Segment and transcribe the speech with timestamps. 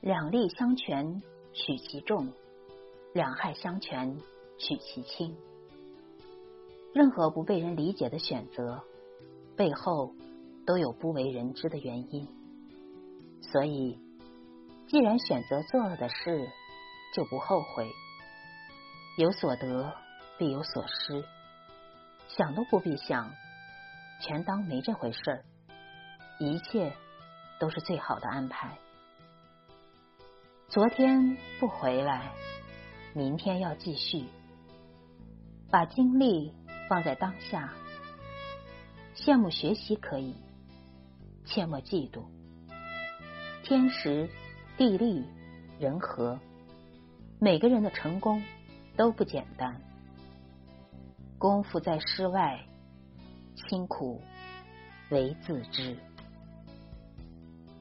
[0.00, 2.32] 两利相权取其重，
[3.12, 4.16] 两害相权
[4.56, 5.36] 取其轻。
[6.94, 8.84] 任何不被人理解的选择，
[9.56, 10.14] 背后
[10.64, 12.28] 都有不为人知的原因。
[13.42, 13.98] 所以，
[14.86, 16.48] 既然选择做了的事，
[17.14, 17.90] 就不后悔。
[19.16, 19.92] 有所得，
[20.38, 21.24] 必有所失，
[22.28, 23.32] 想都不必想，
[24.22, 25.44] 全当没这回事儿。
[26.38, 26.92] 一切
[27.58, 28.78] 都是最好的安排。
[30.68, 32.30] 昨天不回来，
[33.14, 34.26] 明天要继续，
[35.70, 36.52] 把精力
[36.90, 37.72] 放在当下。
[39.14, 40.36] 羡慕学习可以，
[41.46, 42.22] 切莫嫉妒。
[43.62, 44.28] 天时、
[44.76, 45.24] 地利、
[45.78, 46.38] 人和，
[47.40, 48.42] 每个人的成功
[48.94, 49.80] 都不简单。
[51.38, 52.62] 功夫在诗外，
[53.70, 54.20] 辛苦
[55.08, 55.96] 唯自知。